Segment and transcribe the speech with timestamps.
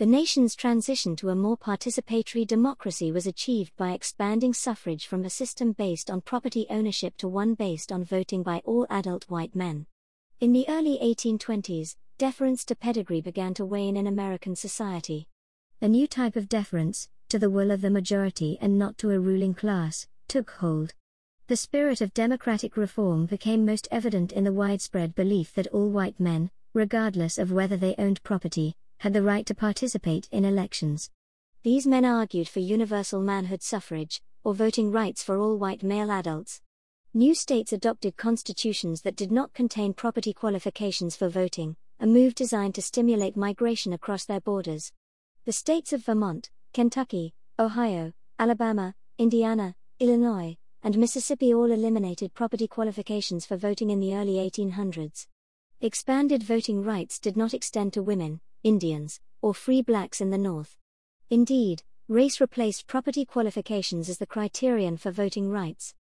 [0.00, 5.28] The nation's transition to a more participatory democracy was achieved by expanding suffrage from a
[5.28, 9.84] system based on property ownership to one based on voting by all adult white men.
[10.40, 15.28] In the early 1820s, deference to pedigree began to wane in American society.
[15.82, 19.20] A new type of deference, to the will of the majority and not to a
[19.20, 20.94] ruling class, took hold.
[21.48, 26.18] The spirit of democratic reform became most evident in the widespread belief that all white
[26.18, 31.10] men, regardless of whether they owned property, had the right to participate in elections.
[31.62, 36.60] These men argued for universal manhood suffrage, or voting rights for all white male adults.
[37.14, 42.74] New states adopted constitutions that did not contain property qualifications for voting, a move designed
[42.74, 44.92] to stimulate migration across their borders.
[45.46, 53.46] The states of Vermont, Kentucky, Ohio, Alabama, Indiana, Illinois, and Mississippi all eliminated property qualifications
[53.46, 55.26] for voting in the early 1800s.
[55.80, 60.76] Expanded voting rights did not extend to women, Indians, or free blacks in the North.
[61.30, 65.94] Indeed, race replaced property qualifications as the criterion for voting rights.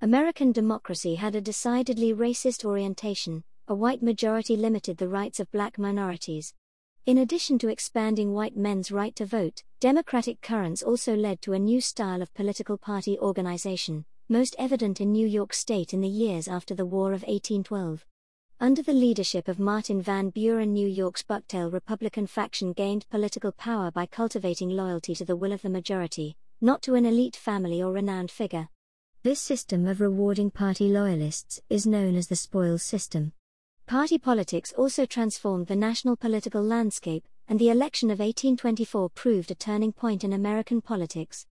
[0.00, 5.78] American democracy had a decidedly racist orientation, a white majority limited the rights of black
[5.78, 6.54] minorities.
[7.06, 11.58] In addition to expanding white men's right to vote, democratic currents also led to a
[11.58, 16.48] new style of political party organization, most evident in New York State in the years
[16.48, 18.06] after the War of 1812.
[18.60, 23.90] Under the leadership of Martin Van Buren, New York's Bucktail Republican faction gained political power
[23.90, 27.92] by cultivating loyalty to the will of the majority, not to an elite family or
[27.92, 28.68] renowned figure.
[29.24, 33.32] This system of rewarding party loyalists is known as the spoils system.
[33.86, 39.56] Party politics also transformed the national political landscape, and the election of 1824 proved a
[39.56, 41.44] turning point in American politics.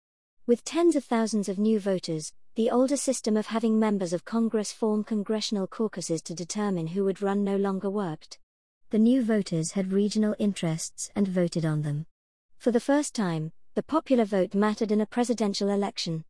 [0.48, 4.72] With tens of thousands of new voters, the older system of having members of Congress
[4.72, 8.38] form congressional caucuses to determine who would run no longer worked.
[8.92, 12.06] The new voters had regional interests and voted on them.
[12.60, 16.26] For the first time, the popular vote mattered in a presidential election.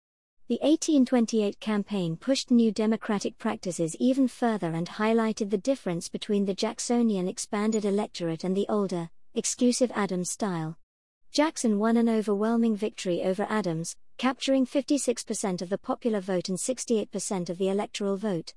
[0.48, 6.53] The 1828 campaign pushed new democratic practices even further and highlighted the difference between the
[6.53, 10.78] Jacksonian expanded electorate and the older, exclusive Adams style.
[11.34, 17.50] Jackson won an overwhelming victory over Adams, capturing 56% of the popular vote and 68%
[17.50, 18.54] of the electoral vote.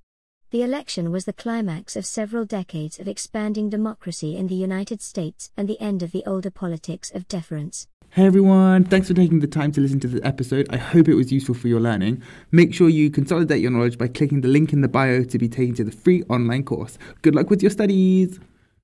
[0.50, 5.50] The election was the climax of several decades of expanding democracy in the United States
[5.56, 7.88] and the end of the older politics of deference.
[8.10, 10.66] Hey everyone, thanks for taking the time to listen to this episode.
[10.68, 12.22] I hope it was useful for your learning.
[12.52, 15.48] Make sure you consolidate your knowledge by clicking the link in the bio to be
[15.48, 16.98] taken to the free online course.
[17.22, 18.38] Good luck with your studies!